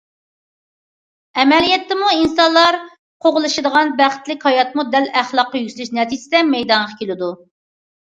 ئەمەلىيەتتىمۇ 1.41 2.07
ئىنسانلار 2.19 2.77
قوغلىشىدىغان 3.25 3.91
بەختلىك 3.99 4.47
ھاياتمۇ 4.49 4.85
دەل 4.95 5.05
ئەخلاقتا 5.21 5.61
يۈكسىلىش 5.61 5.93
نەتىجىسىدە 5.99 6.41
مەيدانغا 6.55 6.97
كېلىدۇ. 7.03 7.31